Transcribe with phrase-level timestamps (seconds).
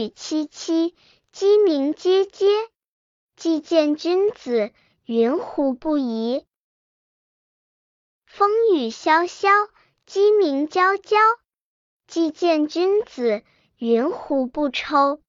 [0.00, 0.94] 雨凄凄，
[1.30, 2.46] 鸡鸣喈喈。
[3.36, 4.72] 既见君子，
[5.04, 6.46] 云胡不疑？
[8.24, 9.50] 风雨萧萧，
[10.06, 11.18] 鸡鸣啾啾。
[12.06, 13.44] 既见君子，
[13.76, 15.20] 云胡不抽？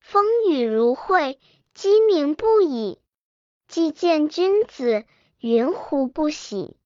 [0.00, 1.38] 风雨如晦，
[1.74, 2.98] 鸡鸣不已。
[3.68, 5.04] 既见君子，
[5.38, 6.78] 云胡不喜？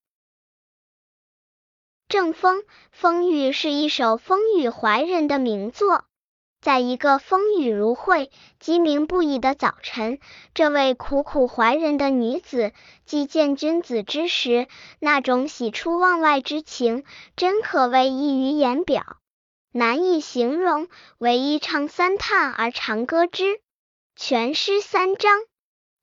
[2.11, 6.07] 正风，风雨是一首风雨怀人的名作。
[6.61, 10.18] 在一个风雨如晦、鸡鸣不已的早晨，
[10.53, 12.73] 这位苦苦怀人的女子，
[13.07, 14.67] 既见君子之时，
[14.99, 17.04] 那种喜出望外之情，
[17.37, 19.04] 真可谓溢于言表，
[19.71, 20.89] 难以形容。
[21.17, 23.61] 唯一唱三叹而长歌之。
[24.17, 25.39] 全诗三章。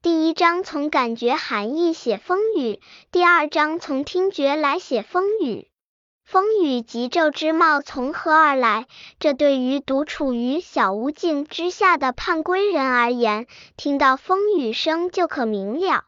[0.01, 2.79] 第一章从感觉含义写风雨，
[3.11, 5.67] 第二章从听觉来写风雨。
[6.29, 8.85] 风雨急骤之貌从何而来？
[9.17, 13.47] 这对于独处于小屋镜之下的盼归人而言，
[13.77, 16.03] 听到风雨声就可明了。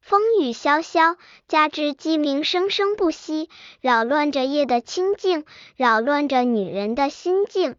[0.00, 1.16] 风雨萧萧，
[1.48, 3.50] 加之鸡鸣声声不息，
[3.80, 7.74] 扰乱着夜的清静，扰乱着女人的心境。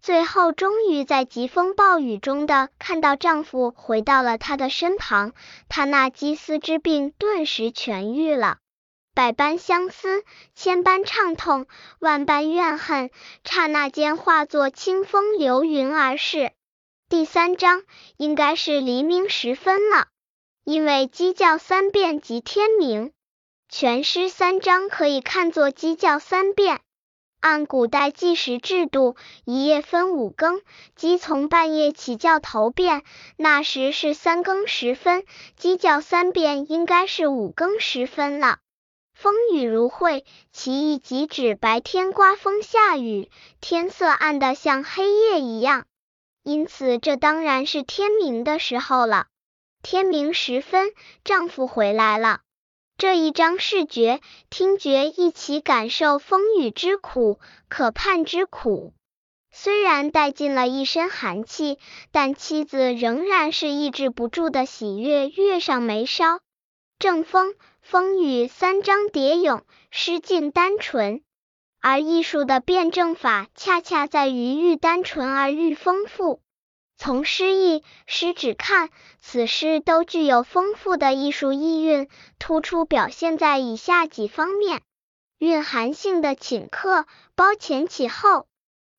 [0.00, 5.32] 最后，终于在疾风暴雨中的看到丈夫回到了她的身旁，
[5.68, 8.58] 她那鸡丝之病顿时痊愈了。
[9.14, 10.24] 百般相思，
[10.56, 11.66] 千般畅痛，
[12.00, 13.10] 万般怨恨，
[13.44, 16.50] 刹那间化作清风流云而逝。
[17.08, 17.84] 第三章
[18.16, 20.08] 应该是黎明时分了，
[20.64, 23.12] 因为鸡叫三遍即天明。
[23.68, 26.80] 全诗三章可以看作鸡叫三遍。
[27.38, 30.60] 按古代计时制度，一夜分五更，
[30.96, 33.04] 鸡从半夜起叫头遍，
[33.36, 35.24] 那时是三更时分，
[35.56, 38.58] 鸡叫三遍应该是五更时分了。
[39.24, 40.22] 风雨如晦，
[40.52, 43.30] 其意即指白天刮风下雨，
[43.62, 45.86] 天色暗得像黑夜一样。
[46.42, 49.28] 因此，这当然是天明的时候了。
[49.82, 50.92] 天明时分，
[51.24, 52.40] 丈夫回来了。
[52.98, 57.40] 这一章视觉、听觉一起感受风雨之苦、
[57.70, 58.92] 可盼之苦。
[59.50, 61.78] 虽然带进了一身寒气，
[62.12, 66.40] 但妻子仍然是抑制不住的喜悦跃上眉梢。
[66.98, 67.54] 正风。
[67.84, 71.22] 风雨三章叠咏，诗境单纯，
[71.82, 76.40] 而艺术的辩证法恰恰在于愈单纯而愈丰富。
[76.96, 78.88] 从诗意、诗旨看，
[79.20, 82.08] 此诗都具有丰富的艺术意蕴，
[82.38, 84.80] 突出表现在以下几方面：
[85.36, 88.46] 蕴含性的请客，包前起后。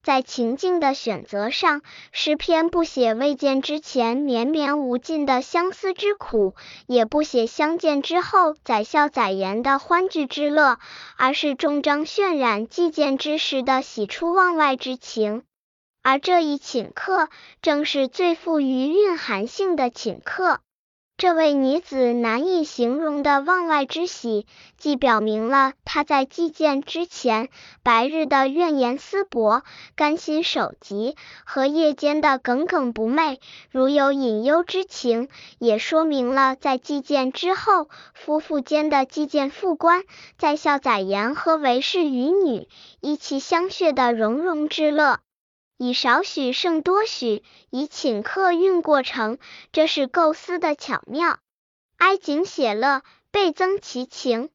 [0.06, 6.54] 在情境的选择上，诗篇不写未见之前绵绵无尽的相思之苦，
[6.86, 10.78] 也不写相见之后载笑载言的欢聚之乐，
[11.18, 15.42] 而是重章渲染既见之时的喜出望外之情。
[16.04, 17.30] 而这一请客，
[17.64, 20.60] 正是最富于蕴含性的请客。
[21.18, 24.46] 这位女子难以形容的望外之喜，
[24.78, 27.48] 既表明了她在祭见之前
[27.84, 29.64] 白日的怨言思薄、
[29.96, 31.16] 甘心守疾，
[31.46, 33.40] 和夜间的耿耿不寐，
[33.72, 40.04] 如有隐忧之情，也说明了在祭见之后夫妇间的祭见副官，
[40.38, 42.68] 在笑载言和为氏与女
[43.00, 45.20] 一起相谑的融融之乐。
[45.78, 49.38] 以少许胜多许，以请客运过程，
[49.74, 51.40] 这是构思的巧妙。
[51.98, 54.50] 哀景写乐，倍增其情。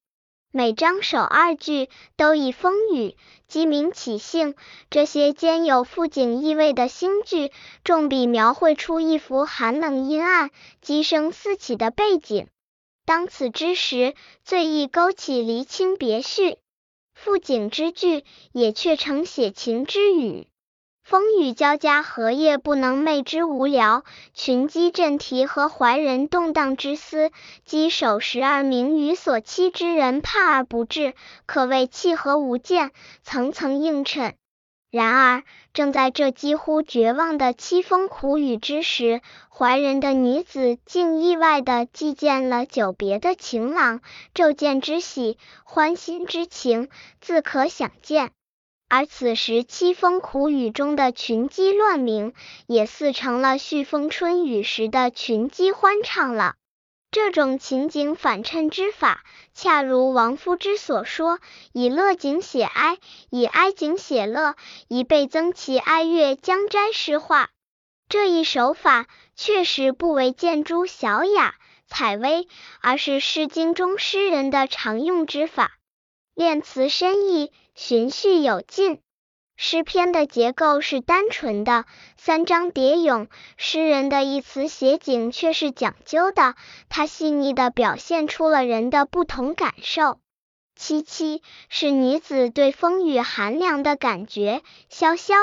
[0.51, 3.17] 每章首二句都以风雨、
[3.47, 4.55] 鸡鸣起兴，
[4.91, 7.53] 这些兼有赋景意味的新句，
[7.85, 10.51] 重笔描绘出一幅寒冷阴暗、
[10.81, 12.49] 鸡声四起的背景。
[13.05, 14.15] 当此之时，
[14.45, 16.59] 最易勾起离情别绪。
[17.15, 20.47] 赋景之句，也却成写情之语。
[21.11, 24.05] 风雨交加，荷叶不能寐之无聊？
[24.33, 27.33] 群鸡振啼和怀人动荡之思，
[27.65, 31.15] 鸡守时而鸣，与所期之人怕而不至，
[31.47, 32.93] 可谓契合无间，
[33.25, 34.37] 层层映衬。
[34.93, 35.43] 然而，
[35.73, 44.01] 正在这几乎绝望的凄风苦雨之时，怀人的女子竟意外的既见了久别的情郎，
[44.33, 46.89] 骤见之喜，欢心之情，
[47.21, 48.31] 自可想见。
[48.91, 52.35] 而此时凄风苦雨中的群鸡乱鸣，
[52.67, 56.57] 也似成了煦风春雨时的群鸡欢唱了。
[57.13, 59.23] 这种情景反衬之法，
[59.55, 61.39] 恰如王夫之所说
[61.73, 62.99] ：“以乐景写哀，
[63.31, 64.57] 以哀景写乐，
[64.89, 67.51] 以倍增其哀乐。”将斋诗化
[68.09, 69.07] 这一手法，
[69.37, 71.55] 确实不为建诸小雅
[71.87, 72.49] 采薇，
[72.81, 75.71] 而是《诗经》中诗人的常用之法。
[76.41, 79.03] 练词深意，循序有进，
[79.59, 81.85] 诗篇的结构是单纯的，
[82.17, 83.27] 三章叠咏；
[83.59, 86.55] 诗人的一词写景却是讲究的，
[86.89, 90.19] 它细腻的表现出了人的不同感受。
[90.75, 95.35] 七七是女子对风雨寒凉的感觉，萧萧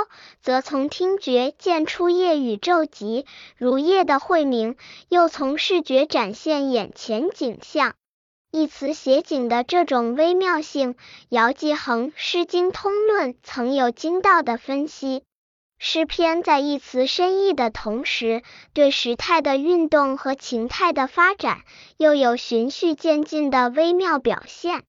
[0.41, 4.75] 则从听觉见出夜雨骤急，如夜的晦明，
[5.09, 7.93] 又从视觉展现眼前景象。
[8.49, 10.95] 一词写景的这种微妙性，
[11.27, 15.23] 姚继恒《诗经通论》曾有精到的分析。
[15.79, 18.41] 诗篇在一词深意的同时，
[18.73, 21.61] 对时态的运动和情态的发展，
[21.97, 24.83] 又有循序渐进的微妙表现。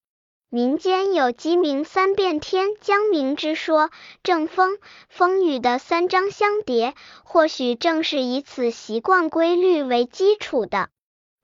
[0.48, 3.90] 民间有鸡鸣三变天将鸣之说，
[4.22, 4.78] 正风、
[5.08, 6.94] 风雨的三章相叠，
[7.24, 10.88] 或许正是以此习惯规律为基础的。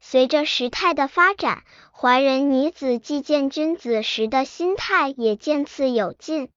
[0.07, 1.65] 随着时态的发展。
[1.91, 6.51] 怀人女子既见君子时的心态也渐次有进。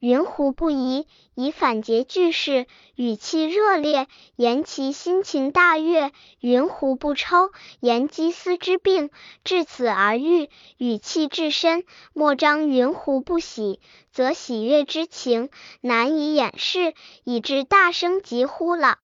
[0.00, 2.66] 云胡不疑，以反诘句式，
[2.96, 6.10] 语气热烈，言其心情大悦；
[6.40, 7.50] 云胡不抽，
[7.80, 9.10] 言姬思之病，
[9.44, 11.84] 至此而愈，语气至深。
[12.12, 13.80] 莫张云胡不喜，
[14.12, 18.98] 则喜悦之情难以掩饰，以致大声疾呼了。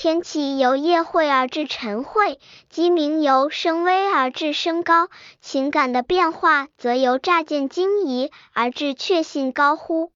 [0.00, 2.38] 天气由夜晦而至晨晦，
[2.70, 5.08] 鸡鸣由声微而至声高，
[5.40, 10.12] 情感的变化则由乍见惊疑而至确信高呼。